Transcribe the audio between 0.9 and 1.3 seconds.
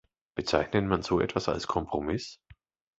so